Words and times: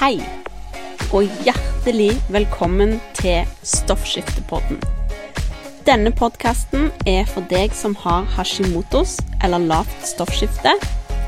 Hei, 0.00 0.16
og 1.12 1.26
hjertelig 1.44 2.14
velkommen 2.32 2.94
til 3.18 3.42
Stoffskiftepodden. 3.68 4.78
Denne 5.84 6.08
podkasten 6.16 6.86
er 7.04 7.28
for 7.28 7.44
deg 7.50 7.76
som 7.76 7.92
har 8.00 8.24
hashimotos 8.38 9.18
eller 9.44 9.60
lavt 9.60 10.08
stoffskifte, 10.08 10.72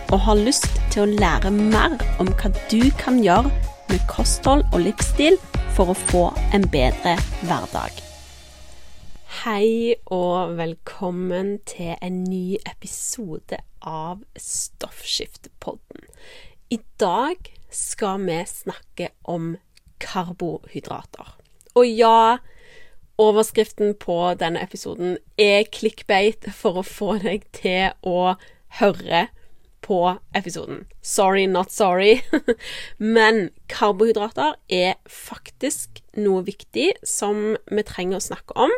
og 0.08 0.24
har 0.24 0.40
lyst 0.40 0.70
til 0.88 1.04
å 1.04 1.20
lære 1.20 1.52
mer 1.52 1.98
om 2.16 2.32
hva 2.32 2.54
du 2.72 2.88
kan 2.96 3.20
gjøre 3.20 3.52
med 3.92 4.08
kosthold 4.08 4.64
og 4.70 4.86
livsstil 4.88 5.36
for 5.76 5.92
å 5.92 6.00
få 6.08 6.26
en 6.56 6.64
bedre 6.72 7.18
hverdag. 7.44 8.00
Hei 9.44 10.00
og 10.08 10.56
velkommen 10.56 11.58
til 11.68 11.92
en 12.00 12.22
ny 12.24 12.56
episode 12.64 13.60
av 13.84 14.24
Stoffskiftepodden. 14.40 16.08
I 16.72 16.80
dag 16.96 17.52
skal 17.74 18.22
vi 18.26 18.40
snakke 18.48 19.10
om 19.28 19.56
karbohydrater. 20.02 21.34
Og 21.74 21.88
ja, 21.88 22.38
overskriften 23.20 23.94
på 24.00 24.16
denne 24.40 24.62
episoden 24.64 25.16
er 25.40 25.68
clickbait 25.72 26.48
for 26.56 26.80
å 26.80 26.86
få 26.86 27.16
deg 27.22 27.46
til 27.56 27.92
å 28.02 28.34
høre 28.80 29.26
på 29.82 29.98
episoden. 30.38 30.84
Sorry, 31.02 31.46
not 31.46 31.72
sorry. 31.72 32.20
Men 33.16 33.50
karbohydrater 33.72 34.56
er 34.70 34.96
faktisk 35.10 36.02
noe 36.16 36.44
viktig 36.46 36.92
som 37.06 37.56
vi 37.66 37.84
trenger 37.86 38.20
å 38.20 38.26
snakke 38.30 38.56
om 38.68 38.72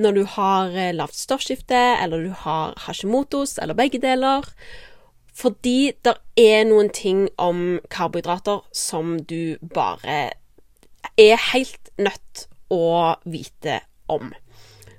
når 0.00 0.16
du 0.16 0.22
har 0.36 0.76
eh, 0.76 0.94
lavt 0.96 1.18
stoffskifte, 1.18 1.76
eller 2.00 2.24
du 2.24 2.30
har 2.44 2.72
hashimotos, 2.86 3.58
eller 3.60 3.76
begge 3.76 4.00
deler. 4.00 4.46
Fordi 5.40 5.92
det 6.04 6.16
er 6.36 6.66
noen 6.68 6.90
ting 6.92 7.24
om 7.40 7.78
karbohydrater 7.92 8.60
som 8.76 9.16
du 9.24 9.56
bare 9.74 10.18
er 11.16 11.40
helt 11.52 11.92
nødt 11.96 12.46
å 12.70 13.16
vite 13.24 13.80
om. 14.12 14.34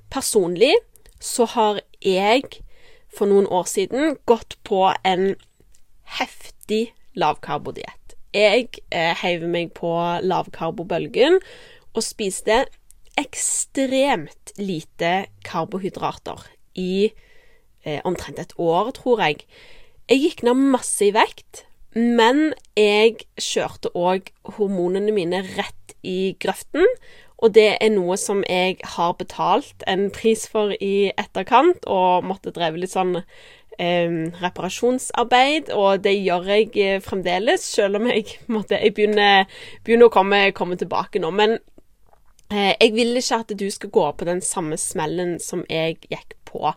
Personlig 0.09 0.73
så 1.21 1.45
har 1.53 1.81
jeg 2.01 2.63
for 3.11 3.29
noen 3.29 3.47
år 3.53 3.67
siden 3.69 4.17
gått 4.25 4.57
på 4.67 4.87
en 5.05 5.35
heftig 6.17 6.91
lavkarbodiett. 7.19 8.15
Jeg 8.33 8.69
eh, 8.89 9.11
heiv 9.21 9.43
meg 9.51 9.73
på 9.75 9.91
lavkarbobølgen 10.23 11.37
og 11.91 12.05
spiste 12.05 12.63
ekstremt 13.19 14.53
lite 14.57 15.11
karbohydrater 15.45 16.47
i 16.79 17.11
eh, 17.83 17.99
omtrent 18.07 18.39
et 18.39 18.55
år, 18.55 18.93
tror 18.95 19.23
jeg. 19.25 19.43
Jeg 20.11 20.19
gikk 20.25 20.41
ned 20.43 20.59
masse 20.73 21.05
i 21.07 21.13
vekt, 21.15 21.63
men 21.95 22.51
jeg 22.75 23.23
kjørte 23.39 23.93
òg 23.95 24.31
hormonene 24.57 25.13
mine 25.15 25.39
rett 25.53 25.95
i 26.03 26.33
grøften. 26.41 26.83
Og 27.41 27.55
det 27.55 27.77
er 27.81 27.93
noe 27.93 28.17
som 28.21 28.43
jeg 28.45 28.77
har 28.97 29.15
betalt 29.17 29.85
en 29.89 30.09
pris 30.13 30.43
for 30.51 30.75
i 30.77 31.09
etterkant, 31.15 31.87
og 31.87 32.27
måtte 32.27 32.53
dreve 32.53 32.83
litt 32.83 32.93
sånn 32.93 33.15
eh, 33.17 34.11
reparasjonsarbeid. 34.43 35.71
Og 35.73 36.03
det 36.03 36.17
gjør 36.19 36.51
jeg 36.57 36.69
eh, 36.75 37.01
fremdeles, 37.01 37.65
selv 37.79 38.01
om 38.01 38.11
jeg, 38.11 38.35
måtte, 38.53 38.77
jeg 38.83 38.93
begynner, 38.99 39.47
begynner, 39.87 40.11
å 40.11 40.13
komme, 40.13 40.43
komme 40.57 40.77
tilbake 40.79 41.23
nå. 41.23 41.33
Men 41.39 41.57
Eh, 42.51 42.73
jeg 42.81 42.91
vil 42.93 43.15
ikke 43.15 43.37
at 43.39 43.51
du 43.59 43.69
skal 43.71 43.89
gå 43.95 44.05
på 44.11 44.25
den 44.27 44.41
samme 44.43 44.75
smellen 44.77 45.37
som 45.39 45.63
jeg 45.69 46.01
gikk 46.11 46.35
på. 46.49 46.73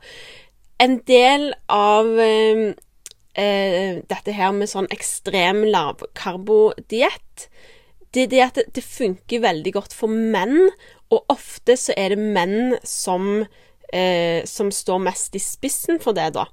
En 0.79 1.01
del 1.09 1.49
av 1.73 2.07
eh, 3.35 4.01
dette 4.11 4.35
her 4.35 4.55
med 4.57 4.71
sånn 4.71 4.89
ekstrem 4.95 5.65
lavkarbodiett, 5.69 7.49
det 8.15 8.29
det 8.31 8.49
det, 8.55 8.65
det, 8.77 8.85
funker 8.87 9.43
veldig 9.43 9.73
godt 9.75 9.95
for 9.97 10.09
menn, 10.09 10.71
og 11.11 11.25
ofte 11.33 11.77
så 11.79 11.95
er 11.99 12.15
det 12.15 12.33
menn 12.35 12.77
som, 12.87 13.45
eh, 13.93 14.45
som 14.47 14.71
står 14.71 15.03
mest 15.03 15.35
i 15.35 15.43
spissen 15.43 16.01
for 16.03 16.15
det, 16.17 16.33
da. 16.39 16.47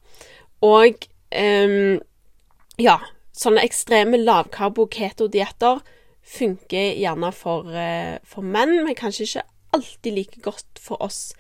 Og 0.66 1.06
eh, 1.32 2.00
ja, 2.82 2.98
sånne 3.38 3.64
ekstreme 3.66 4.20
lavkarbo-keto-dietter 4.22 5.82
funker 6.22 6.96
gjerne 6.98 7.32
for, 7.36 7.70
eh, 7.74 8.18
for, 8.26 8.46
menn, 8.46 8.82
men 8.86 8.98
kanskje 8.98 9.28
ikke 9.28 9.48
alltid 9.78 10.18
like 10.18 10.42
godt 10.44 10.82
for 10.82 11.02
oss 11.02 11.32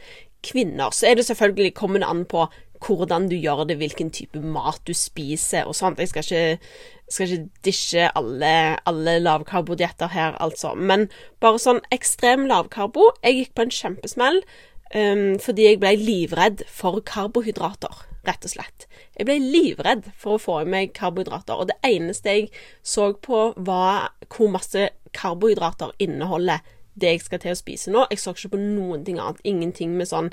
kvinner. 0.45 0.93
Så 0.93 1.09
er 1.09 1.17
det 1.17 1.25
selvfølgelig 1.27 1.73
kommende 1.77 2.09
an 2.09 2.25
på 2.25 2.47
hvordan 2.81 3.29
du 3.29 3.35
gjør 3.37 3.63
det, 3.69 3.77
hvilken 3.77 4.09
type 4.09 4.41
mat 4.41 4.81
du 4.87 4.93
spiser 4.97 5.69
og 5.69 5.75
sånt. 5.77 5.99
Jeg 6.01 6.09
skal 6.09 6.25
ikke, 6.25 6.67
skal 7.09 7.29
ikke 7.29 7.49
dishe 7.65 8.09
alle, 8.17 8.53
alle 8.89 9.19
lavkarbodietter 9.21 10.09
her, 10.15 10.37
altså. 10.41 10.73
Men 10.75 11.07
bare 11.39 11.61
sånn 11.61 11.83
ekstrem 11.93 12.47
lavkarbo 12.49 13.11
Jeg 13.23 13.37
gikk 13.37 13.55
på 13.55 13.67
en 13.67 13.75
kjempesmell 13.75 14.41
um, 14.95 15.27
fordi 15.41 15.67
jeg 15.69 15.81
ble 15.83 15.93
livredd 15.99 16.65
for 16.69 17.03
karbohydrater 17.05 18.07
rett 18.27 18.45
og 18.45 18.53
slett. 18.53 18.87
Jeg 19.17 19.27
ble 19.27 19.37
livredd 19.41 20.09
for 20.17 20.37
å 20.37 20.41
få 20.41 20.59
i 20.61 20.69
meg 20.69 20.93
karbohydrater, 20.97 21.57
og 21.57 21.71
det 21.71 21.77
eneste 21.87 22.35
jeg 22.35 22.49
så 22.85 23.11
på, 23.17 23.51
var 23.57 24.11
hvor 24.29 24.51
masse 24.53 24.89
karbohydrater 25.17 25.95
inneholder 26.01 26.61
det 26.99 27.13
jeg 27.13 27.23
skal 27.23 27.41
til 27.43 27.53
å 27.53 27.59
spise 27.59 27.93
nå. 27.93 28.05
Jeg 28.11 28.21
så 28.21 28.33
ikke 28.35 28.53
på 28.55 28.61
noen 28.61 29.05
ting 29.07 29.19
annet. 29.21 29.41
Ingenting 29.47 29.95
med 29.99 30.09
sånn 30.09 30.31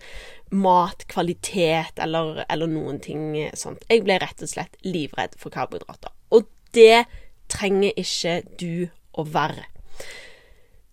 matkvalitet 0.50 2.00
eller, 2.02 2.44
eller 2.48 2.70
noen 2.70 3.00
ting 3.04 3.30
sånt. 3.58 3.84
Jeg 3.90 4.04
ble 4.06 4.18
rett 4.22 4.42
og 4.42 4.50
slett 4.50 4.78
livredd 4.86 5.36
for 5.40 5.54
karbohydrater. 5.54 6.14
Og 6.34 6.48
det 6.76 7.06
trenger 7.52 7.96
ikke 7.96 8.40
du 8.60 8.88
å 9.18 9.24
være. 9.24 9.64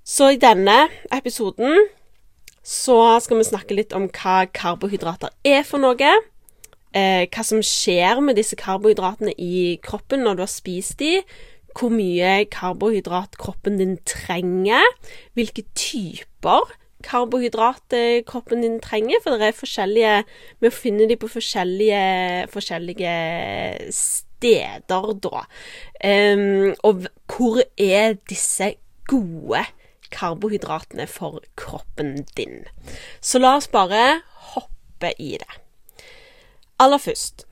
Så 0.06 0.32
i 0.36 0.42
denne 0.42 0.86
episoden 1.14 1.88
så 2.66 2.98
skal 3.22 3.42
vi 3.42 3.48
snakke 3.48 3.78
litt 3.78 3.94
om 3.94 4.08
hva 4.10 4.46
karbohydrater 4.54 5.34
er 5.46 5.66
for 5.66 5.82
noe 5.82 5.98
eh, 6.96 7.26
hva 7.30 7.44
som 7.46 7.62
skjer 7.66 8.22
med 8.26 8.40
disse 8.40 8.58
karbohydratene 8.60 9.36
i 9.38 9.78
kroppen 9.86 10.26
når 10.26 10.38
du 10.38 10.46
har 10.46 10.52
spist 10.52 10.98
de, 11.02 11.20
hvor 11.76 11.92
mye 11.92 12.46
karbohydrat 12.52 13.38
kroppen 13.42 13.80
din 13.82 13.98
trenger, 14.08 14.84
hvilke 15.36 15.66
typer 15.76 16.72
karbohydrat 17.06 17.94
eh, 17.94 18.24
kroppen 18.26 18.64
din 18.64 18.80
trenger, 18.82 19.22
for 19.24 19.38
det 19.38 19.50
er 19.50 19.58
forskjellige 19.58 20.14
Vi 20.64 20.72
finner 20.74 21.10
de 21.10 21.18
på 21.20 21.30
forskjellige, 21.30 22.48
forskjellige 22.54 23.16
steder, 23.94 25.12
da. 25.24 25.46
Um, 26.06 26.74
og 26.84 27.06
hvor 27.30 27.62
er 27.78 28.16
disse 28.30 28.76
gode 29.08 29.66
karbohydratene 30.12 31.08
for 31.08 31.42
kroppen 31.58 32.24
din? 32.38 32.66
Så 33.22 33.40
la 33.40 33.56
oss 33.58 33.68
bare 33.68 34.22
hoppe 34.56 35.14
i 35.20 35.36
det. 35.42 35.62
Aller 36.80 37.00
først, 37.00 37.46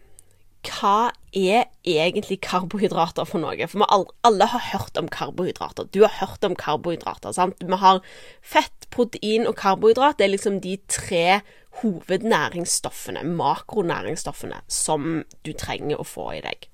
hva 0.63 1.11
er 1.35 1.65
egentlig 1.83 2.39
karbohydrater 2.45 3.27
for 3.27 3.41
noe? 3.43 3.67
For 3.67 3.81
vi 3.81 3.87
alle 4.27 4.47
har 4.47 4.63
hørt 4.71 4.97
om 4.99 5.09
karbohydrater. 5.11 5.89
Du 5.91 6.03
har 6.05 6.13
hørt 6.21 6.45
om 6.47 6.55
karbohydrater, 6.55 7.33
sant? 7.35 7.59
Vi 7.59 7.79
har 7.81 7.99
fett, 8.41 8.87
protein 8.93 9.47
og 9.49 9.57
karbohydrat. 9.59 10.19
Det 10.19 10.27
er 10.27 10.33
liksom 10.35 10.61
de 10.63 10.77
tre 10.87 11.41
hovednæringsstoffene, 11.81 13.23
makronæringsstoffene, 13.23 14.61
som 14.69 15.23
du 15.45 15.51
trenger 15.57 15.99
å 15.99 16.07
få 16.07 16.29
i 16.37 16.43
deg. 16.45 16.69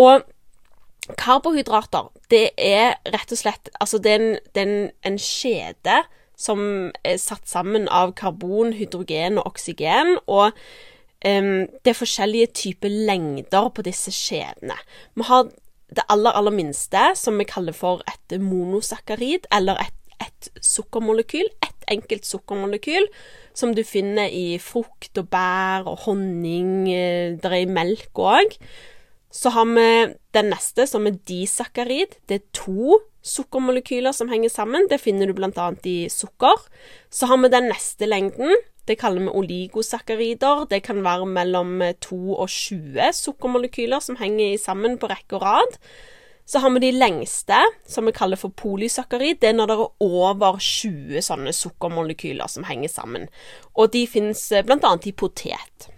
Og 0.00 0.26
karbohydrater, 1.20 2.10
det 2.32 2.50
er 2.58 2.96
rett 3.14 3.30
og 3.30 3.38
slett 3.38 3.70
Altså, 3.78 4.00
det 4.02 4.12
er 4.12 4.22
en, 4.22 4.38
det 4.54 4.62
er 4.62 4.70
en, 4.72 4.90
en 5.06 5.18
kjede 5.20 6.02
som 6.36 6.60
er 7.06 7.20
satt 7.20 7.46
sammen 7.48 7.86
av 7.88 8.16
karbon, 8.18 8.74
hydrogen 8.76 9.38
og 9.38 9.52
oksygen. 9.54 10.18
og 10.26 10.56
det 11.22 11.90
er 11.90 11.96
forskjellige 11.96 12.52
typer 12.54 12.92
lengder 13.08 13.70
på 13.74 13.82
disse 13.82 14.12
skjedene. 14.14 14.76
Vi 15.16 15.24
har 15.26 15.48
det 15.94 16.04
aller, 16.10 16.34
aller 16.34 16.54
minste, 16.54 17.12
som 17.14 17.38
vi 17.38 17.46
kaller 17.48 17.74
for 17.76 18.02
et 18.10 18.36
monosakkarid, 18.42 19.46
eller 19.54 19.78
et, 19.82 19.94
et 20.22 20.50
sukkermolekyl. 20.62 21.48
Et 21.64 21.88
enkelt 21.96 22.26
sukkermolekyl 22.26 23.06
som 23.56 23.72
du 23.74 23.82
finner 23.86 24.28
i 24.32 24.58
frukt 24.60 25.16
og 25.20 25.30
bær 25.32 25.86
og 25.88 26.04
honning. 26.06 26.88
Eh, 26.90 27.36
det 27.38 27.50
er 27.50 27.62
i 27.62 27.70
melk 27.70 28.18
òg. 28.18 28.56
Så 29.32 29.52
har 29.52 29.68
vi 29.68 29.88
den 30.34 30.50
neste, 30.52 30.86
som 30.88 31.06
er 31.06 31.18
disakkarid. 31.28 32.18
Det 32.28 32.40
er 32.40 32.48
to 32.56 33.00
sukkermolekyler 33.26 34.14
som 34.14 34.30
henger 34.30 34.52
sammen. 34.52 34.86
Det 34.90 35.00
finner 35.02 35.28
du 35.28 35.34
bl.a. 35.36 35.70
i 35.84 36.08
sukker. 36.12 36.66
Så 37.10 37.28
har 37.30 37.40
vi 37.42 37.52
den 37.52 37.70
neste 37.72 38.08
lengden, 38.08 38.54
det 38.88 38.98
kaller 39.00 39.26
vi 39.26 39.34
oligosakkarider. 39.40 40.66
Det 40.70 40.82
kan 40.86 41.02
være 41.04 41.26
mellom 41.26 41.80
2 42.00 42.18
og 42.36 42.48
20 42.48 43.12
sukkermolekyler 43.12 44.00
som 44.00 44.18
henger 44.20 44.58
sammen 44.62 44.98
på 44.98 45.10
rekke 45.10 45.38
og 45.38 45.42
rad. 45.42 45.80
Så 46.46 46.58
har 46.62 46.70
vi 46.70 46.78
de 46.78 46.92
lengste, 46.94 47.58
som 47.88 48.06
vi 48.06 48.14
kaller 48.14 48.38
for 48.38 48.54
polysakkarid. 48.54 49.40
Det 49.42 49.48
er 49.48 49.56
når 49.58 49.66
det 49.66 49.76
er 49.76 50.04
over 50.06 50.60
20 50.62 51.22
sånne 51.26 51.52
sukkermolekyler 51.52 52.46
som 52.46 52.64
henger 52.68 52.92
sammen. 52.92 53.26
Og 53.74 53.90
de 53.92 54.06
finnes 54.06 54.44
eh, 54.52 54.62
bl.a. 54.62 54.92
i 55.02 55.12
potet. 55.12 55.88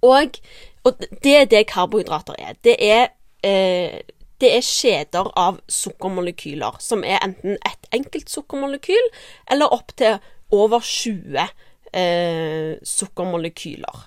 Og, 0.00 0.40
og, 0.84 1.04
det 1.24 1.36
er 1.36 1.50
det 1.52 1.66
karbohydrater 1.68 2.40
er. 2.40 2.56
Det 2.64 2.76
er 2.80 3.06
eh, 3.44 4.00
det 4.40 4.50
er 4.56 4.64
kjeder 4.66 5.28
av 5.38 5.60
sukkermolekyler, 5.70 6.80
som 6.82 7.04
er 7.06 7.20
enten 7.22 7.54
ett 7.64 7.86
enkelt 7.94 8.32
sukkermolekyl 8.32 9.06
eller 9.52 9.72
opptil 9.72 10.18
over 10.52 10.80
20 10.80 11.46
eh, 11.96 12.74
sukkermolekyler. 12.82 14.04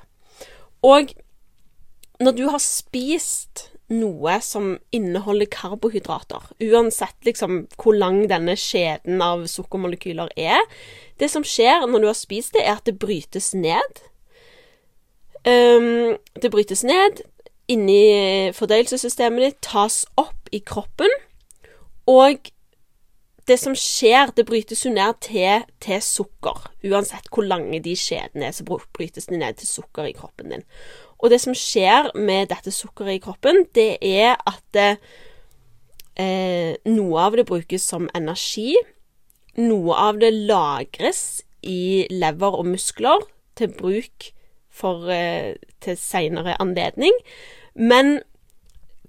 Og 0.85 1.13
når 2.19 2.37
du 2.37 2.47
har 2.49 2.61
spist 2.61 3.67
noe 3.93 4.35
som 4.43 4.73
inneholder 4.95 5.47
karbohydrater, 5.51 6.49
uansett 6.59 7.15
liksom 7.27 7.63
hvor 7.79 7.95
lang 7.95 8.25
denne 8.29 8.57
skjeden 8.59 9.21
av 9.23 9.45
sukkermolekyler 9.47 10.33
er 10.35 10.59
Det 11.17 11.29
som 11.31 11.45
skjer 11.45 11.87
når 11.87 12.03
du 12.03 12.07
har 12.09 12.17
spist 12.17 12.53
det, 12.53 12.61
er 12.61 12.77
at 12.77 12.85
det 12.85 12.99
brytes 13.01 13.53
ned. 13.57 14.03
Um, 15.47 16.17
det 16.37 16.51
brytes 16.53 16.83
ned 16.85 17.23
inni 17.67 18.51
fordøyelsessystemet 18.53 19.43
ditt, 19.43 19.57
tas 19.65 20.03
opp 20.19 20.51
i 20.53 20.59
kroppen, 20.61 21.09
og 22.07 22.51
det 23.47 23.57
som 23.61 23.75
skjer, 23.77 24.33
det 24.35 24.45
brytes 24.47 24.83
jo 24.85 24.91
ned 24.91 25.19
til, 25.23 25.63
til 25.83 26.01
sukker. 26.03 26.67
Uansett 26.87 27.29
hvor 27.31 27.47
lange 27.47 27.79
de 27.83 27.95
skjedene 27.97 28.49
er, 28.49 28.55
så 28.55 28.65
brytes 28.67 29.29
de 29.29 29.39
ned 29.39 29.59
til 29.59 29.69
sukker 29.69 30.09
i 30.09 30.15
kroppen 30.17 30.51
din. 30.51 30.65
Og 31.17 31.31
det 31.33 31.39
som 31.41 31.55
skjer 31.57 32.11
med 32.15 32.51
dette 32.51 32.71
sukkeret 32.73 33.17
i 33.17 33.23
kroppen, 33.23 33.63
det 33.73 33.97
er 34.05 34.35
at 34.37 34.81
eh, 36.19 36.77
noe 36.85 37.23
av 37.23 37.37
det 37.39 37.47
brukes 37.49 37.87
som 37.89 38.09
energi. 38.17 38.75
Noe 39.57 39.97
av 39.97 40.19
det 40.21 40.33
lagres 40.35 41.41
i 41.65 42.05
lever 42.13 42.59
og 42.59 42.69
muskler 42.69 43.25
til 43.57 43.71
bruk 43.73 44.29
for, 44.69 45.09
eh, 45.09 45.55
til 45.81 45.97
seinere 45.97 46.59
anledning. 46.61 47.15
Men 47.73 48.19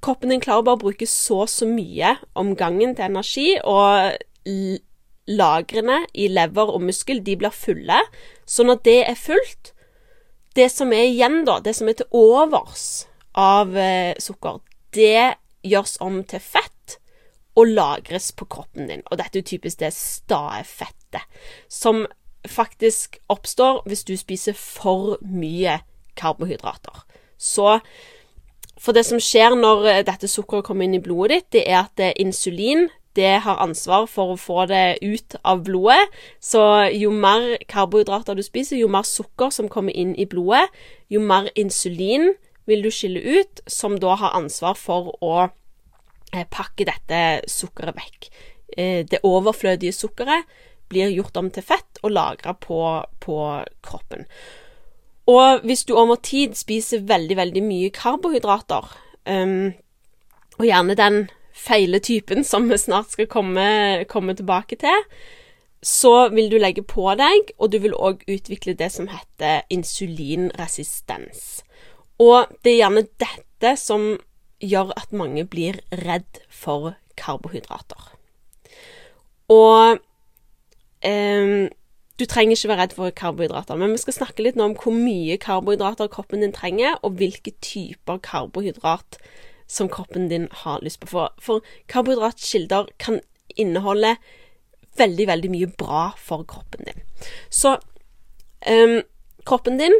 kroppen 0.01 0.31
din 0.31 0.41
klarer 0.41 0.65
bare 0.65 0.79
å 0.79 0.85
bruke 0.87 1.07
så 1.07 1.45
så 1.51 1.67
mye 1.69 2.17
om 2.39 2.55
gangen 2.57 2.95
til 2.97 3.05
energi, 3.05 3.59
og 3.65 4.17
lagrene 5.29 6.03
i 6.15 6.29
lever 6.33 6.71
og 6.73 6.85
muskel 6.89 7.21
de 7.25 7.37
blir 7.41 7.55
fulle. 7.55 8.01
Så 8.47 8.65
når 8.65 8.81
det 8.87 9.01
er 9.09 9.19
fullt, 9.19 9.73
det 10.57 10.71
som 10.73 10.93
er 10.93 11.07
igjen, 11.11 11.45
da, 11.47 11.59
det 11.63 11.77
som 11.77 11.89
er 11.91 11.99
til 11.99 12.09
overs 12.17 13.07
av 13.39 13.77
eh, 13.77 14.15
sukker, 14.19 14.63
det 14.97 15.39
gjøres 15.67 15.99
om 16.05 16.23
til 16.27 16.43
fett 16.43 16.99
og 17.59 17.73
lagres 17.75 18.31
på 18.33 18.47
kroppen 18.51 18.89
din. 18.89 19.05
Og 19.11 19.19
dette 19.21 19.41
er 19.41 19.47
typisk 19.47 19.83
det 19.83 19.93
stae 19.95 20.63
fettet, 20.67 21.25
som 21.69 22.07
faktisk 22.49 23.19
oppstår 23.29 23.83
hvis 23.89 24.07
du 24.07 24.15
spiser 24.19 24.57
for 24.59 25.19
mye 25.23 25.81
karbohydrater. 26.19 27.05
Så 27.39 27.79
for 28.79 28.95
det 28.95 29.05
som 29.07 29.21
skjer 29.23 29.57
når 29.59 29.87
eh, 29.91 30.05
dette 30.07 30.31
sukkeret 30.31 30.67
kommer 30.67 30.87
inn 30.87 30.99
i 30.99 31.03
blodet 31.03 31.35
ditt, 31.35 31.51
det 31.59 31.65
er 31.67 31.81
at 31.85 32.03
eh, 32.03 32.15
insulin 32.23 32.89
det 33.19 33.41
har 33.45 33.61
ansvar 33.63 34.07
for 34.11 34.33
å 34.33 34.41
få 34.41 34.65
det 34.71 35.01
ut 35.03 35.37
av 35.43 35.65
blodet. 35.67 36.01
Så 36.41 36.63
jo 36.95 37.11
mer 37.11 37.57
karbohydrater 37.71 38.39
du 38.39 38.45
spiser, 38.47 38.79
jo 38.79 38.91
mer 38.93 39.07
sukker 39.09 39.51
som 39.55 39.71
kommer 39.73 39.93
inn 39.93 40.15
i 40.15 40.29
blodet, 40.31 40.69
jo 41.11 41.21
mer 41.25 41.51
insulin 41.59 42.33
vil 42.69 42.85
du 42.85 42.91
skille 42.93 43.21
ut, 43.21 43.63
som 43.67 43.97
da 44.01 44.15
har 44.21 44.37
ansvar 44.39 44.77
for 44.79 45.11
å 45.25 45.35
eh, 45.49 46.47
pakke 46.47 46.87
dette 46.89 47.21
sukkeret 47.51 47.97
vekk. 47.99 48.31
Det 48.79 49.19
overflødige 49.25 49.97
sukkeret 49.97 50.45
blir 50.89 51.13
gjort 51.13 51.37
om 51.41 51.49
til 51.51 51.65
fett 51.65 52.01
og 52.03 52.13
lagra 52.15 52.55
på, 52.55 52.81
på 53.21 53.37
kroppen. 53.85 54.27
Og 55.29 55.65
hvis 55.69 55.85
du 55.85 55.95
over 55.97 56.17
tid 56.25 56.57
spiser 56.57 57.05
veldig, 57.09 57.37
veldig 57.37 57.63
mye 57.65 57.91
karbohydrater, 57.93 58.93
um, 59.29 59.73
og 60.59 60.65
gjerne 60.65 60.97
den 60.99 61.19
feile 61.59 62.01
typen 62.05 62.45
som 62.47 62.69
vi 62.71 62.79
snart 62.79 63.13
skal 63.15 63.29
komme, 63.31 64.05
komme, 64.11 64.35
tilbake 64.39 64.79
til, 64.81 65.05
så 65.83 66.29
vil 66.35 66.51
du 66.51 66.59
legge 66.59 66.83
på 66.83 67.07
deg, 67.19 67.53
og 67.59 67.73
du 67.73 67.79
vil 67.83 67.95
òg 67.95 68.25
utvikle 68.27 68.75
det 68.79 68.91
som 68.95 69.11
heter 69.11 69.63
insulinresistens. 69.71 71.63
Og 72.19 72.51
det 72.65 72.75
er 72.75 72.81
gjerne 72.83 73.07
dette 73.23 73.75
som 73.79 74.11
gjør 74.59 74.91
at 74.99 75.15
mange 75.15 75.45
blir 75.47 75.79
redd 75.95 76.43
for 76.51 76.97
karbohydrater. 77.19 78.11
Og 79.55 80.01
eh, 81.07 81.69
du 82.19 82.25
trenger 82.27 82.57
ikke 82.57 82.73
være 82.73 82.83
redd 82.83 82.95
for 82.97 83.15
karbohydrater, 83.15 83.79
men 83.79 83.95
vi 83.95 84.03
skal 84.03 84.17
snakke 84.17 84.43
litt 84.43 84.59
nå 84.59 84.67
om 84.73 84.75
hvor 84.79 84.95
mye 84.95 85.39
karbohydrater 85.39 86.11
kroppen 86.11 86.43
din 86.43 86.55
trenger, 86.55 86.99
og 87.07 87.21
hvilke 87.21 87.55
typer 87.63 88.19
karbohydrat 88.19 89.21
som 89.69 89.89
kroppen 89.93 90.29
din 90.29 90.49
har 90.65 90.83
lyst 90.83 91.01
på. 91.01 91.07
For, 91.07 91.33
for 91.39 91.65
karbohydratkilder 91.89 92.89
kan 92.99 93.21
inneholde 93.57 94.17
veldig, 94.99 95.27
veldig 95.29 95.51
mye 95.53 95.71
bra 95.79 96.11
for 96.19 96.45
kroppen 96.49 96.89
din. 96.89 97.03
Så 97.51 97.77
um, 98.71 99.01
kroppen 99.47 99.79
din 99.79 99.95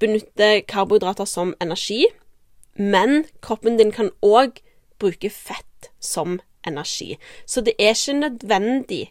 benytter 0.00 0.60
karbohydrater 0.68 1.24
som 1.24 1.54
energi, 1.60 2.06
men 2.74 3.24
kroppen 3.42 3.78
din 3.78 3.92
kan 3.92 4.10
òg 4.22 4.60
bruke 5.00 5.30
fett 5.30 5.90
som 6.00 6.40
energi. 6.66 7.16
Så 7.46 7.60
det 7.60 7.76
er 7.78 7.94
ikke 7.94 8.18
nødvendig 8.18 9.06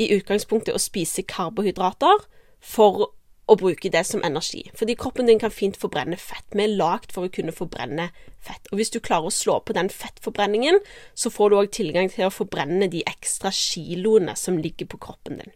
i 0.00 0.08
utgangspunktet 0.16 0.74
å 0.74 0.80
spise 0.80 1.24
karbohydrater 1.28 2.24
for 2.60 3.10
å 3.50 3.56
bruke 3.58 3.90
det 3.90 4.04
som 4.06 4.22
energi. 4.24 4.62
Fordi 4.78 4.94
kroppen 4.98 5.26
din 5.26 5.40
kan 5.42 5.50
fint 5.50 5.76
forbrenne 5.80 6.16
fett. 6.20 6.44
Vi 6.54 6.62
er 6.62 6.76
lagd 6.78 7.12
for 7.14 7.26
å 7.26 7.32
kunne 7.32 7.54
forbrenne 7.54 8.10
fett. 8.42 8.70
Og 8.70 8.78
hvis 8.78 8.92
du 8.94 9.00
klarer 9.02 9.30
å 9.30 9.34
slå 9.34 9.58
på 9.66 9.74
den 9.76 9.90
fettforbrenningen, 9.90 10.78
så 11.14 11.30
får 11.32 11.50
du 11.50 11.58
òg 11.58 11.72
tilgang 11.74 12.10
til 12.12 12.28
å 12.28 12.34
forbrenne 12.34 12.88
de 12.92 13.02
ekstra 13.08 13.52
kiloene 13.54 14.36
som 14.38 14.60
ligger 14.62 14.88
på 14.92 15.00
kroppen 15.08 15.42
din. 15.42 15.54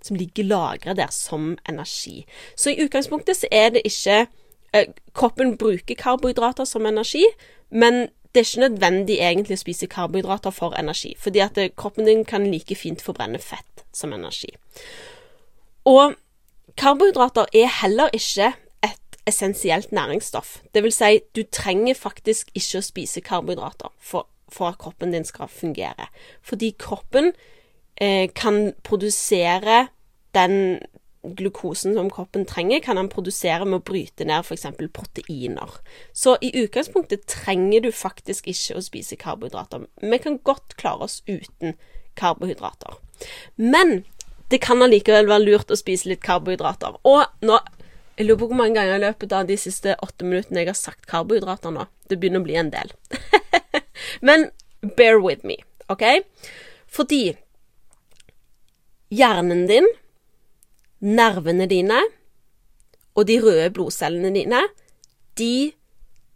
Som 0.00 0.16
ligger 0.16 0.48
lagra 0.48 0.96
der 0.96 1.12
som 1.12 1.54
energi. 1.68 2.24
Så 2.56 2.72
i 2.72 2.80
utgangspunktet 2.86 3.42
så 3.42 3.52
er 3.52 3.74
det 3.76 3.84
ikke 3.88 4.24
eh, 4.72 4.92
Kroppen 5.16 5.56
bruker 5.60 5.96
karbohydrater 5.96 6.64
som 6.68 6.88
energi, 6.88 7.24
men 7.70 8.06
det 8.32 8.42
er 8.42 8.48
ikke 8.48 8.68
nødvendig 8.68 9.16
egentlig 9.24 9.56
å 9.56 9.60
spise 9.62 9.88
karbohydrater 9.88 10.52
for 10.52 10.76
energi, 10.76 11.14
fordi 11.16 11.40
at 11.40 11.56
det, 11.56 11.70
kroppen 11.80 12.04
din 12.04 12.24
kan 12.28 12.44
like 12.44 12.76
fint 12.76 13.00
forbrenne 13.00 13.40
fett 13.40 13.84
som 13.96 14.12
energi. 14.12 14.50
Og 15.88 16.18
karbohydrater 16.76 17.50
er 17.54 17.70
heller 17.80 18.12
ikke 18.14 18.52
et 18.84 19.18
essensielt 19.26 19.92
næringsstoff. 19.92 20.60
Det 20.74 20.82
vil 20.82 20.92
si, 20.92 21.20
du 21.36 21.42
trenger 21.52 21.94
faktisk 21.94 22.50
ikke 22.54 22.80
å 22.80 22.86
spise 22.86 23.24
karbohydrater 23.24 23.92
for, 23.98 24.28
for 24.52 24.70
at 24.70 24.78
kroppen 24.82 25.14
din 25.14 25.26
skal 25.26 25.48
fungere. 25.48 26.08
Fordi 26.42 26.74
kroppen 26.78 27.32
eh, 27.96 28.28
kan 28.34 28.72
produsere 28.84 29.86
den 30.36 30.78
glukosen 31.36 31.94
som 31.94 32.10
kroppen 32.10 32.46
trenger, 32.46 32.80
kan 32.80 32.96
han 33.00 33.08
produsere 33.10 33.66
med 33.66 33.80
å 33.80 33.86
bryte 33.86 34.26
ned 34.28 34.44
f.eks. 34.44 34.66
proteiner. 34.94 35.78
Så 36.12 36.36
i 36.44 36.52
utgangspunktet 36.62 37.26
trenger 37.30 37.86
du 37.86 37.90
faktisk 37.92 38.46
ikke 38.50 38.78
å 38.78 38.84
spise 38.84 39.18
karbohydrater. 39.18 39.88
Vi 40.02 40.20
kan 40.22 40.38
godt 40.44 40.76
klare 40.78 41.08
oss 41.08 41.22
uten 41.26 41.74
karbohydrater. 42.16 43.00
Men 43.56 44.04
det 44.52 44.60
kan 44.62 44.82
allikevel 44.82 45.28
være 45.30 45.44
lurt 45.44 45.72
å 45.72 45.78
spise 45.78 46.08
litt 46.10 46.22
karbohydrater. 46.24 47.00
Og 47.04 47.24
nå 47.46 47.60
Jeg 48.16 48.30
lurer 48.30 48.38
på 48.40 48.46
hvor 48.48 48.56
mange 48.56 48.78
ganger 48.78 48.96
i 48.96 49.00
løpet 49.02 49.32
av 49.36 49.44
de 49.44 49.58
siste 49.60 49.92
åtte 50.00 50.24
minuttene 50.24 50.62
jeg 50.62 50.70
har 50.70 50.78
sagt 50.78 51.02
karbohydrater 51.04 51.74
nå. 51.74 51.82
Det 52.08 52.16
begynner 52.16 52.40
å 52.40 52.46
bli 52.46 52.54
en 52.56 52.70
del. 52.72 52.94
Men 54.26 54.46
bear 54.96 55.20
with 55.20 55.44
me, 55.44 55.58
OK? 55.92 56.24
Fordi 56.88 57.36
hjernen 59.12 59.66
din 59.68 59.84
nervene 61.04 61.66
dine 61.68 62.00
og 63.16 63.28
de 63.28 63.36
røde 63.40 63.68
blodcellene 63.76 64.32
dine, 64.32 64.62
de 65.36 65.72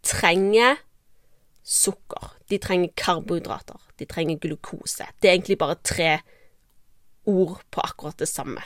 trenger 0.05 0.77
sukker. 1.65 2.33
De 2.49 2.57
trenger 2.61 2.93
karbohydrater. 2.97 3.81
De 3.97 4.05
trenger 4.09 4.39
glukose. 4.41 5.05
Det 5.21 5.29
er 5.29 5.37
egentlig 5.37 5.59
bare 5.61 5.77
tre 5.85 6.19
ord 7.29 7.59
på 7.71 7.83
akkurat 7.83 8.17
det 8.21 8.29
samme 8.29 8.63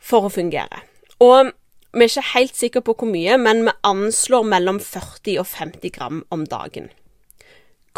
for 0.00 0.26
å 0.26 0.32
fungere. 0.32 0.82
Og 1.20 1.52
vi 1.92 2.04
er 2.06 2.10
ikke 2.10 2.30
helt 2.34 2.56
sikre 2.56 2.82
på 2.86 2.94
hvor 2.96 3.10
mye, 3.10 3.36
men 3.38 3.64
vi 3.66 3.74
anslår 3.86 4.46
mellom 4.48 4.78
40 4.80 5.40
og 5.42 5.48
50 5.50 5.92
gram 5.96 6.22
om 6.32 6.46
dagen. 6.48 6.88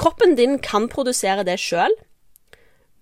Kroppen 0.00 0.34
din 0.38 0.56
kan 0.64 0.88
produsere 0.88 1.44
det 1.44 1.58
sjøl, 1.60 1.94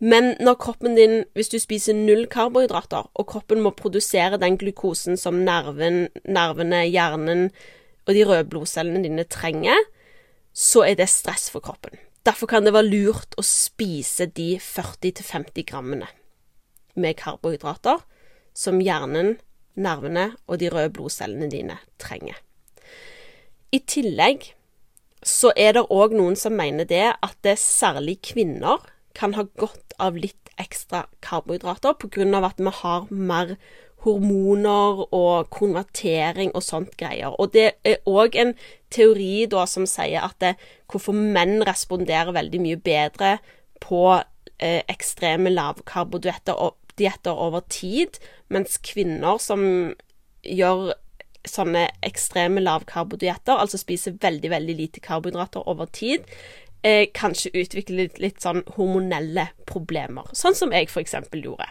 men 0.01 0.33
når 0.41 0.57
kroppen 0.63 0.97
din, 0.97 1.25
hvis 1.37 1.53
du 1.53 1.59
spiser 1.61 1.95
null 1.95 2.25
karbohydrater, 2.33 3.11
og 3.15 3.27
kroppen 3.29 3.61
må 3.61 3.75
produsere 3.77 4.41
den 4.41 4.57
glukosen 4.59 5.21
som 5.21 5.43
nerven, 5.45 6.07
nervene, 6.25 6.87
hjernen 6.89 7.51
og 8.09 8.15
de 8.17 8.25
røde 8.25 8.49
blodcellene 8.49 9.05
dine 9.05 9.27
trenger, 9.29 9.77
så 10.57 10.87
er 10.89 10.97
det 10.99 11.11
stress 11.13 11.51
for 11.53 11.63
kroppen. 11.63 12.01
Derfor 12.27 12.51
kan 12.51 12.67
det 12.67 12.75
være 12.77 12.91
lurt 12.91 13.37
å 13.41 13.45
spise 13.47 14.27
de 14.37 14.55
40-50 14.61 15.65
grammene 15.69 16.09
med 17.01 17.17
karbohydrater 17.17 18.03
som 18.57 18.81
hjernen, 18.83 19.39
nervene 19.81 20.35
og 20.47 20.61
de 20.61 20.69
røde 20.73 20.93
blodcellene 20.97 21.49
dine 21.49 21.79
trenger. 22.03 22.37
I 23.73 23.81
tillegg 23.89 24.51
så 25.25 25.53
er 25.57 25.77
det 25.77 25.87
òg 25.93 26.13
noen 26.17 26.37
som 26.37 26.57
mener 26.57 26.89
det 26.89 27.07
at 27.13 27.37
det 27.47 27.57
særlig 27.63 28.19
kvinner 28.33 28.83
kan 29.17 29.35
ha 29.37 29.47
godt 29.61 29.95
av 30.01 30.19
litt 30.19 30.51
ekstra 30.61 31.07
karbohydrater 31.25 31.97
pga. 31.97 32.45
at 32.45 32.61
vi 32.61 32.73
har 32.83 33.07
mer 33.11 33.57
hormoner 34.05 35.03
og 35.13 35.51
konvertering 35.53 36.53
og 36.55 36.65
sånt 36.65 36.97
greier. 37.01 37.35
Og 37.41 37.53
det 37.55 37.73
er 37.85 38.01
òg 38.09 38.37
en 38.41 38.55
teori 38.93 39.47
da 39.51 39.67
som 39.69 39.87
sier 39.89 40.25
at 40.25 40.39
det, 40.43 40.55
hvorfor 40.91 41.17
menn 41.17 41.61
responderer 41.67 42.35
veldig 42.35 42.61
mye 42.65 42.81
bedre 42.81 43.37
på 43.81 44.05
eh, 44.17 44.81
ekstreme 44.89 45.53
lavkarbodietter 45.53 47.35
over 47.35 47.65
tid, 47.69 48.19
mens 48.49 48.81
kvinner 48.85 49.39
som 49.43 49.63
gjør 50.43 50.93
sånne 51.49 51.87
ekstreme 52.05 52.61
lavkarbodietter, 52.61 53.57
altså 53.57 53.81
spiser 53.81 54.19
veldig, 54.21 54.51
veldig 54.53 54.77
lite 54.77 55.01
karbohydrater 55.05 55.69
over 55.69 55.89
tid, 55.93 56.27
eh, 56.83 57.07
kanskje 57.17 57.53
utvikler 57.55 58.05
litt, 58.05 58.19
litt, 58.21 58.41
sånn 58.43 58.63
hormonelle 58.77 59.49
problemer. 59.69 60.29
Sånn 60.37 60.57
som 60.57 60.73
jeg 60.73 60.91
eksempel 61.01 61.45
gjorde. 61.45 61.71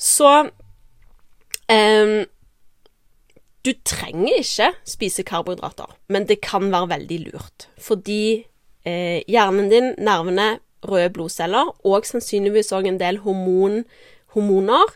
Så 0.00 0.50
eh, 1.70 2.26
Du 3.64 3.72
trenger 3.84 4.40
ikke 4.40 4.70
spise 4.88 5.22
karbohydrater, 5.26 5.90
men 6.08 6.26
det 6.26 6.40
kan 6.40 6.70
være 6.72 6.94
veldig 6.96 7.18
lurt. 7.26 7.68
Fordi 7.78 8.46
eh, 8.88 9.20
hjernen 9.28 9.68
din, 9.72 9.94
nervene, 10.00 10.58
røde 10.80 11.10
blodceller 11.12 11.74
og 11.84 12.06
sannsynligvis 12.08 12.72
òg 12.72 12.88
en 12.88 13.00
del 13.00 13.20
hormon, 13.20 13.84
hormoner 14.32 14.94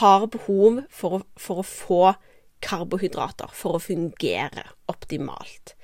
har 0.00 0.26
behov 0.32 0.80
for 0.90 1.18
å, 1.18 1.20
for 1.36 1.60
å 1.60 1.66
få 1.66 2.00
karbohydrater 2.64 3.52
for 3.54 3.76
å 3.76 3.82
fungere 3.82 4.64
optimalt. 4.90 5.74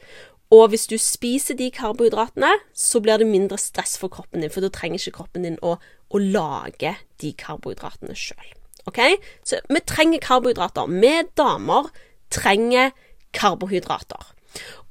Og 0.53 0.69
hvis 0.73 0.85
du 0.91 0.99
spiser 1.01 1.57
de 1.57 1.71
karbohydratene, 1.73 2.51
så 2.77 3.01
blir 3.01 3.21
det 3.21 3.29
mindre 3.29 3.57
stress 3.61 3.97
for 4.01 4.13
kroppen 4.13 4.45
din, 4.45 4.53
for 4.53 4.65
da 4.65 4.73
trenger 4.73 5.01
ikke 5.01 5.17
kroppen 5.23 5.47
din 5.47 5.61
å, 5.65 5.79
å 6.13 6.21
lage 6.21 6.97
de 7.23 7.33
karbohydratene 7.41 8.17
sjøl. 8.19 8.51
OK? 8.91 9.01
Så 9.47 9.61
vi 9.69 9.81
trenger 9.87 10.23
karbohydrater. 10.25 10.91
Vi 10.91 11.15
damer 11.39 11.91
trenger 12.33 12.93
karbohydrater. 13.37 14.33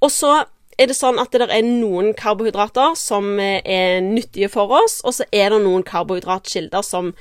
Og 0.02 0.12
så 0.14 0.44
er 0.82 0.90
det 0.90 0.98
sånn 0.98 1.20
at 1.22 1.34
det 1.36 1.50
er 1.52 1.66
noen 1.66 2.16
karbohydrater 2.18 2.96
som 2.98 3.36
er 3.42 4.00
nyttige 4.06 4.50
for 4.50 4.72
oss, 4.82 5.00
og 5.06 5.14
så 5.20 5.28
er 5.30 5.54
det 5.54 5.62
noen 5.66 5.86
karbohydratkilder 5.86 6.86
som 6.86 7.12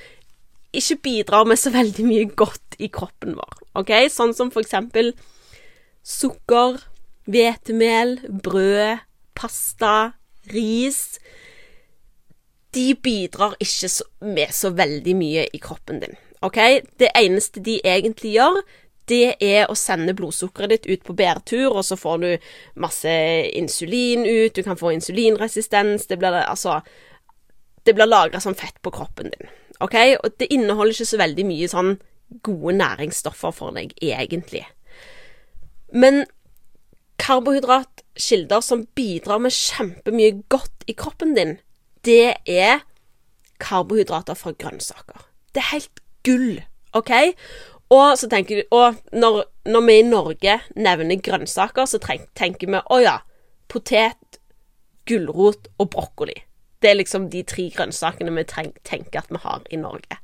ikke 0.76 1.00
bidrar 1.04 1.48
med 1.50 1.58
så 1.58 1.72
veldig 1.74 2.06
mye 2.06 2.28
godt 2.38 2.78
i 2.78 2.88
kroppen 2.92 3.34
vår. 3.36 3.58
Ok? 3.80 3.92
Sånn 4.12 4.32
som 4.36 4.52
for 4.54 4.62
eksempel 4.62 5.12
sukker, 6.06 6.78
hvetemel, 7.30 8.16
brød, 8.42 9.02
pasta, 9.36 10.12
ris. 10.54 11.18
De 12.74 12.94
bidrar 12.94 13.58
ikke 13.60 13.90
med 14.30 14.54
så 14.54 14.72
veldig 14.78 15.16
mye 15.18 15.46
i 15.52 15.60
kroppen 15.62 16.00
din. 16.04 16.16
Ok? 16.40 16.58
Det 16.98 17.10
eneste 17.16 17.60
de 17.64 17.80
egentlig 17.84 18.34
gjør, 18.38 18.60
det 19.10 19.34
er 19.42 19.66
å 19.66 19.76
sende 19.78 20.14
blodsukkeret 20.16 20.70
ditt 20.70 20.88
ut 20.88 21.06
på 21.06 21.16
bærtur, 21.18 21.74
og 21.74 21.84
så 21.84 21.98
får 21.98 22.18
du 22.22 22.50
masse 22.80 23.12
insulin 23.58 24.22
ut, 24.24 24.54
du 24.54 24.62
kan 24.62 24.78
få 24.78 24.94
insulinresistens, 24.94 26.06
det 26.06 26.20
blir 26.20 26.38
altså 26.40 26.80
blir 27.90 28.06
lagra 28.06 28.38
som 28.40 28.54
fett 28.54 28.76
på 28.82 28.92
kroppen 28.94 29.32
din. 29.32 29.48
OK? 29.82 29.96
Og 30.22 30.36
det 30.38 30.50
inneholder 30.54 30.94
ikke 30.94 31.10
så 31.10 31.18
veldig 31.18 31.46
mye 31.48 31.70
sånn 31.72 31.96
gode 32.46 32.76
næringsstoffer 32.78 33.54
for 33.56 33.74
deg, 33.74 33.96
egentlig. 33.98 34.62
Men 35.90 36.22
karbohydratkilder 37.18 38.62
som 38.62 38.84
bidrar 38.94 39.42
med 39.42 39.56
kjempemye 39.56 40.36
godt 40.52 40.86
i 40.86 40.94
kroppen 40.94 41.34
din, 41.34 41.56
det 42.06 42.36
er 42.46 42.84
karbohydrater 43.60 44.38
fra 44.38 44.54
grønnsaker. 44.54 45.26
Det 45.50 45.64
er 45.64 45.72
helt 45.72 46.04
gull, 46.26 46.60
OK? 46.96 47.12
Og 47.90 48.18
så 48.18 48.28
tenker 48.30 48.62
Og 48.70 48.94
når, 49.12 49.44
når 49.66 49.86
vi 49.86 49.98
i 49.98 50.06
Norge 50.06 50.58
nevner 50.76 51.22
grønnsaker, 51.22 51.86
så 51.86 51.98
tenker 51.98 52.70
vi 52.70 52.82
å 52.86 53.00
ja, 53.02 53.18
potet, 53.68 54.38
gulrot 55.06 55.68
og 55.78 55.90
brokkoli. 55.90 56.36
Det 56.80 56.90
er 56.90 57.00
liksom 57.00 57.28
de 57.32 57.42
tre 57.42 57.66
grønnsakene 57.74 58.32
vi 58.36 58.44
tenker 58.46 59.18
at 59.20 59.32
vi 59.32 59.40
har 59.42 59.64
i 59.70 59.76
Norge. 59.80 60.20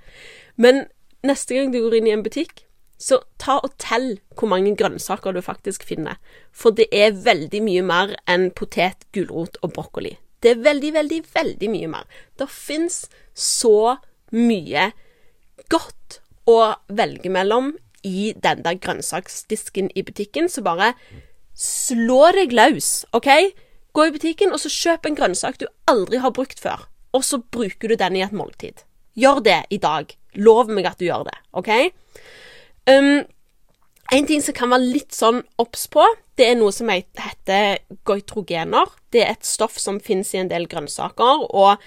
Men 0.57 0.87
neste 1.27 1.57
gang 1.57 1.73
du 1.73 1.83
går 1.83 1.99
inn 1.99 2.09
i 2.09 2.15
en 2.15 2.25
butikk, 2.25 2.63
så 2.97 3.19
ta 3.37 3.59
og 3.61 3.75
tell 3.83 4.15
hvor 4.39 4.49
mange 4.49 4.73
grønnsaker 4.79 5.35
du 5.37 5.43
faktisk 5.45 5.85
finner. 5.85 6.17
For 6.53 6.73
det 6.73 6.87
er 6.95 7.19
veldig 7.27 7.61
mye 7.67 7.83
mer 7.85 8.15
enn 8.31 8.49
potet, 8.57 9.05
gulrot 9.13 9.59
og 9.61 9.75
brokkoli. 9.77 10.15
Det 10.41 10.55
er 10.55 10.63
veldig, 10.65 10.93
veldig, 10.95 11.21
veldig 11.35 11.71
mye 11.73 11.91
mer. 11.93 12.07
Det 12.39 12.49
fins 12.53 13.05
så 13.35 13.99
mye 14.33 14.91
godt 15.73 16.21
å 16.47 16.77
velge 16.89 17.31
mellom 17.33 17.75
i 18.07 18.33
den 18.43 18.63
der 18.63 18.79
grønnsaksdisken 18.79 19.91
i 19.99 20.05
butikken, 20.07 20.49
så 20.49 20.63
bare 20.63 20.93
slå 21.57 22.31
deg 22.37 22.55
løs, 22.55 23.05
OK? 23.17 23.31
Gå 23.97 24.07
i 24.07 24.13
butikken 24.15 24.53
og 24.55 24.61
så 24.63 24.71
kjøp 24.71 25.09
en 25.09 25.17
grønnsak 25.19 25.59
du 25.61 25.67
aldri 25.91 26.21
har 26.23 26.35
brukt 26.37 26.61
før, 26.63 26.87
og 27.17 27.25
så 27.27 27.41
bruker 27.41 27.91
du 27.91 27.97
den 27.99 28.19
i 28.19 28.25
et 28.27 28.37
måltid. 28.37 28.85
Gjør 29.17 29.41
det 29.43 29.63
i 29.73 29.81
dag. 29.81 30.13
Lov 30.37 30.69
meg 30.69 30.87
at 30.91 31.01
du 31.01 31.07
gjør 31.09 31.25
det, 31.31 31.39
OK? 31.57 31.71
Um, 32.87 33.25
en 34.13 34.29
ting 34.29 34.43
som 34.45 34.55
kan 34.55 34.71
være 34.71 34.93
litt 34.93 35.17
sånn 35.17 35.41
obs 35.59 35.87
på, 35.91 36.05
det 36.37 36.51
er 36.51 36.59
noe 36.61 36.75
som 36.75 36.93
heter 36.93 37.81
goitrogener. 38.07 38.93
Det 39.11 39.25
er 39.25 39.33
et 39.33 39.49
stoff 39.49 39.81
som 39.81 39.99
finnes 40.05 40.29
i 40.37 40.43
en 40.43 40.53
del 40.53 40.69
grønnsaker. 40.71 41.49
og 41.49 41.81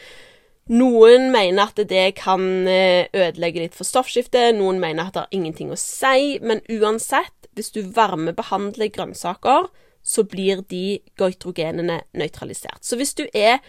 noen 0.70 1.30
mener 1.34 1.70
at 1.70 1.80
det 1.90 2.06
kan 2.20 2.42
eh, 2.70 3.10
ødelegge 3.10 3.64
litt 3.64 3.78
for 3.78 3.88
stoffskiftet, 3.88 4.54
noen 4.58 4.80
mener 4.82 5.08
at 5.08 5.16
det 5.16 5.26
har 5.26 5.36
ingenting 5.36 5.74
å 5.74 5.80
si, 5.80 6.38
men 6.46 6.62
uansett, 6.70 7.50
hvis 7.58 7.74
du 7.76 7.82
varmebehandler 7.96 8.92
grønnsaker, 8.94 9.70
så 10.06 10.24
blir 10.24 10.62
de 10.70 11.00
goitrogenene 11.20 12.02
nøytralisert. 12.18 12.84
Så 12.86 13.00
hvis 13.00 13.16
du 13.18 13.26
er, 13.34 13.60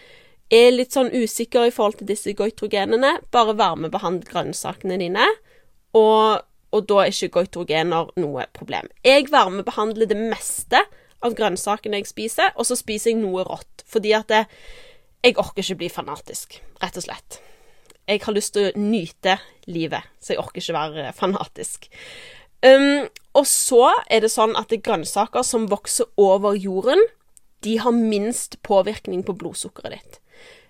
er, 0.53 0.69
litt 0.73 0.95
sånn 0.95 1.11
usikker 1.11 1.67
i 1.67 1.73
forhold 1.73 1.99
til 1.99 2.11
disse 2.13 2.33
goitrogenene, 2.37 3.17
bare 3.33 3.57
varmebehandl 3.59 4.23
grønnsakene 4.29 4.99
dine, 5.01 5.27
og, 5.97 6.45
og 6.71 6.87
da 6.87 7.01
er 7.03 7.11
ikke 7.11 7.41
goitrogener 7.41 8.13
noe 8.21 8.47
problem. 8.55 8.87
Jeg 9.03 9.27
varmebehandler 9.33 10.09
det 10.09 10.21
meste 10.21 10.85
av 11.21 11.35
grønnsakene 11.37 11.99
jeg 11.99 12.09
spiser, 12.09 12.53
og 12.55 12.69
så 12.69 12.77
spiser 12.79 13.11
jeg 13.11 13.21
noe 13.21 13.43
rått, 13.45 13.83
fordi 13.89 14.15
at 14.17 14.31
det, 14.31 14.45
jeg 15.21 15.37
orker 15.37 15.63
ikke 15.63 15.79
bli 15.83 15.89
fanatisk, 15.93 16.59
rett 16.81 16.97
og 16.97 17.05
slett. 17.05 17.39
Jeg 18.09 18.23
har 18.25 18.35
lyst 18.35 18.55
til 18.55 18.69
å 18.69 18.81
nyte 18.81 19.37
livet, 19.69 20.07
så 20.19 20.33
jeg 20.33 20.41
orker 20.41 20.61
ikke 20.63 20.77
være 20.77 21.11
fanatisk. 21.15 21.87
Um, 22.65 23.07
og 23.37 23.45
så 23.49 23.91
er 24.09 24.21
det 24.25 24.31
sånn 24.33 24.55
at 24.59 24.73
det 24.73 24.83
grønnsaker 24.85 25.45
som 25.45 25.69
vokser 25.71 26.09
over 26.21 26.57
jorden, 26.57 27.01
de 27.61 27.77
har 27.81 27.93
minst 27.93 28.57
påvirkning 28.65 29.21
på 29.25 29.37
blodsukkeret 29.37 29.93
ditt. 29.93 30.19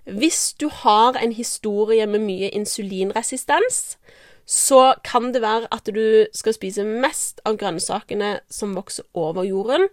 Hvis 0.04 0.54
du 0.60 0.68
har 0.82 1.16
en 1.20 1.32
historie 1.32 2.08
med 2.10 2.24
mye 2.26 2.50
insulinresistens, 2.52 3.98
så 4.46 4.96
kan 5.06 5.32
det 5.32 5.44
være 5.44 5.70
at 5.72 5.88
du 5.88 6.28
skal 6.36 6.56
spise 6.58 6.84
mest 6.84 7.40
av 7.48 7.60
grønnsakene 7.62 8.40
som 8.52 8.76
vokser 8.76 9.08
over 9.14 9.46
jorden, 9.48 9.88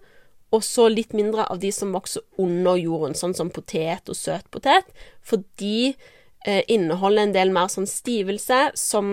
og 0.55 0.63
så 0.65 0.87
litt 0.89 1.13
mindre 1.13 1.45
av 1.51 1.59
de 1.61 1.71
som 1.73 1.93
vokser 1.93 2.23
under 2.41 2.79
jorden, 2.79 3.15
sånn 3.17 3.35
som 3.37 3.51
potet 3.53 4.09
og 4.09 4.17
søt 4.17 4.47
potet, 4.53 4.87
for 5.21 5.43
de 5.61 5.91
eh, 6.45 6.63
inneholder 6.67 7.27
en 7.27 7.35
del 7.35 7.53
mer 7.53 7.69
sånn 7.71 7.89
stivelse 7.89 8.69
som 8.79 9.11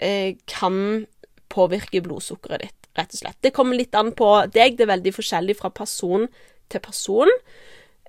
eh, 0.00 0.36
kan 0.48 1.04
påvirke 1.50 2.02
blodsukkeret 2.04 2.64
ditt, 2.64 2.88
rett 2.96 3.12
og 3.12 3.22
slett. 3.22 3.40
Det 3.44 3.52
kommer 3.56 3.76
litt 3.76 3.96
an 3.98 4.14
på 4.16 4.30
deg, 4.54 4.78
det 4.78 4.86
er 4.86 4.94
veldig 4.94 5.14
forskjellig 5.18 5.58
fra 5.60 5.72
person 5.74 6.28
til 6.70 6.84
person. 6.84 7.30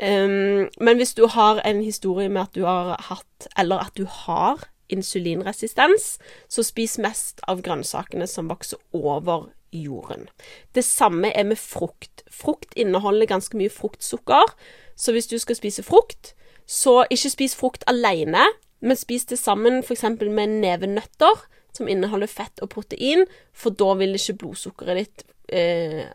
Um, 0.02 0.70
men 0.82 0.98
hvis 0.98 1.14
du 1.18 1.28
har 1.30 1.60
en 1.68 1.82
historie 1.86 2.30
med 2.30 2.48
at 2.48 2.56
du 2.58 2.64
har 2.66 2.96
hatt, 3.10 3.50
eller 3.60 3.84
at 3.84 3.98
du 3.98 4.06
har 4.10 4.64
insulinresistens, 4.92 6.16
så 6.50 6.64
spis 6.66 6.98
mest 7.02 7.42
av 7.50 7.62
grønnsakene 7.66 8.28
som 8.28 8.50
vokser 8.52 8.82
over 8.98 9.50
jorden. 9.72 10.28
Det 10.76 10.84
samme 10.86 11.32
er 11.36 11.48
med 11.48 11.60
frukt. 11.60 12.24
Frukt 12.32 12.74
inneholder 12.76 13.30
ganske 13.30 13.58
mye 13.58 13.72
fruktsukker, 13.72 14.54
så 14.96 15.16
hvis 15.16 15.30
du 15.32 15.38
skal 15.42 15.58
spise 15.58 15.84
frukt, 15.84 16.34
så 16.68 17.02
ikke 17.10 17.34
spis 17.34 17.56
frukt 17.58 17.84
alene, 17.88 18.44
men 18.82 18.98
spis 18.98 19.26
det 19.30 19.40
sammen 19.40 19.82
f.eks. 19.84 20.04
med 20.22 20.44
en 20.44 20.62
neve 20.62 20.90
nøtter 20.90 21.46
som 21.76 21.88
inneholder 21.88 22.28
fett 22.28 22.62
og 22.64 22.72
protein, 22.74 23.26
for 23.54 23.76
da 23.76 23.94
vil 24.00 24.18
ikke 24.18 24.38
blodsukkeret 24.44 25.00
ditt 25.00 25.26
eh, 25.48 26.08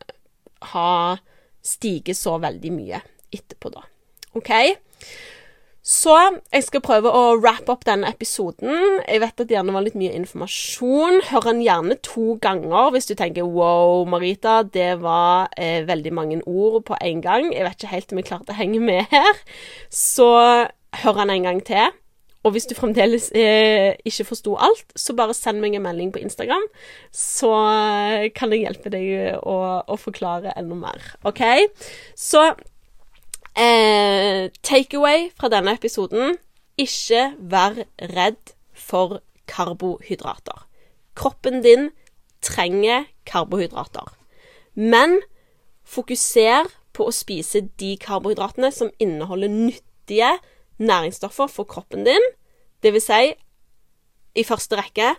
ha 0.72 0.90
stige 1.66 2.14
så 2.14 2.36
veldig 2.42 2.72
mye 2.75 3.00
etterpå, 3.34 3.72
da. 3.75 3.84
OK? 4.36 4.52
Så 5.86 6.14
jeg 6.50 6.64
skal 6.66 6.82
prøve 6.82 7.12
å 7.14 7.36
wrap 7.38 7.68
opp 7.70 7.84
denne 7.86 8.08
episoden. 8.10 8.98
Jeg 9.06 9.20
vet 9.22 9.36
at 9.38 9.46
det 9.46 9.54
gjerne 9.54 9.74
var 9.76 9.84
litt 9.86 9.98
mye 9.98 10.16
informasjon. 10.18 11.20
Hør 11.28 11.46
den 11.46 11.62
gjerne 11.62 11.94
to 12.02 12.34
ganger 12.42 12.90
hvis 12.94 13.06
du 13.06 13.14
tenker 13.14 13.46
wow, 13.46 14.02
Marita, 14.10 14.64
det 14.66 14.96
var 15.04 15.46
eh, 15.54 15.86
veldig 15.86 16.14
mange 16.16 16.40
ord 16.42 16.80
på 16.90 16.98
en 16.98 17.22
gang. 17.22 17.52
Jeg 17.54 17.68
vet 17.68 17.78
ikke 17.78 17.92
helt 17.92 18.10
om 18.16 18.22
jeg 18.22 18.28
klarte 18.32 18.56
å 18.56 18.58
henge 18.58 18.82
med 18.82 19.06
her. 19.14 19.38
Så 19.94 20.28
hør 21.04 21.22
den 21.22 21.36
en 21.36 21.48
gang 21.52 21.62
til. 21.70 21.94
Og 22.46 22.54
hvis 22.54 22.66
du 22.66 22.74
fremdeles 22.78 23.30
eh, 23.38 23.94
ikke 24.06 24.26
forsto 24.26 24.58
alt, 24.58 24.90
så 24.98 25.14
bare 25.18 25.34
send 25.38 25.62
meg 25.62 25.74
en 25.74 25.86
melding 25.86 26.12
på 26.14 26.22
Instagram, 26.22 26.66
så 27.14 27.50
eh, 27.70 28.28
kan 28.34 28.54
jeg 28.54 28.66
hjelpe 28.66 28.90
deg 28.94 29.38
å, 29.38 29.58
å 29.86 29.98
forklare 29.98 30.54
enda 30.58 30.78
mer. 30.78 31.12
OK? 31.26 31.42
Så 32.18 32.48
Eh, 33.56 34.50
Takeaway 34.62 35.30
fra 35.32 35.48
denne 35.48 35.72
episoden 35.78 36.36
ikke 36.76 37.30
vær 37.40 37.78
redd 38.12 38.52
for 38.76 39.22
karbohydrater. 39.48 40.66
Kroppen 41.16 41.62
din 41.64 41.88
trenger 42.44 43.06
karbohydrater. 43.25 44.12
Men 44.76 45.22
fokuser 45.88 46.68
på 46.92 47.08
å 47.08 47.14
spise 47.14 47.64
de 47.80 47.94
karbohydratene 48.00 48.68
som 48.75 48.92
inneholder 49.00 49.48
nyttige 49.48 50.34
næringsstoffer 50.76 51.48
for 51.48 51.64
kroppen 51.64 52.04
din. 52.04 52.28
Det 52.84 52.92
vil 52.92 53.00
si, 53.00 53.32
i 54.36 54.44
første 54.44 54.76
rekke, 54.76 55.14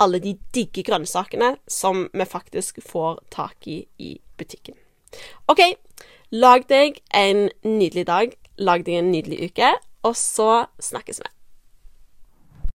alle 0.00 0.20
de 0.20 0.32
digge 0.56 0.84
grønnsakene 0.84 1.58
som 1.68 2.06
vi 2.12 2.24
faktisk 2.24 2.80
får 2.84 3.20
tak 3.32 3.68
i 3.68 3.82
i 4.00 4.16
butikken. 4.36 4.76
OK, 5.48 5.60
Lag 6.34 6.64
deg 6.66 6.96
en 7.14 7.48
nydelig 7.62 8.06
dag, 8.08 8.32
lag 8.58 8.82
deg 8.82 8.98
en 8.98 9.12
nydelig 9.12 9.52
uke, 9.52 9.68
og 10.02 10.16
så 10.18 10.66
snakkes 10.82 11.22
vi. 11.22 11.35